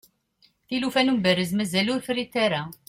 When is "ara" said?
2.45-2.61